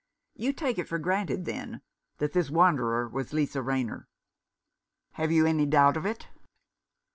"You 0.33 0.51
take 0.51 0.79
it 0.79 0.87
for 0.89 0.97
granted, 0.97 1.45
then, 1.45 1.81
that 2.17 2.33
this 2.33 2.49
wanderer 2.49 3.07
was 3.07 3.33
Lisa 3.33 3.61
Rayner."" 3.61 4.07
Have 5.11 5.31
you 5.31 5.45
any 5.45 5.67
doubt 5.67 5.95
of 5.95 6.07
it 6.07 6.27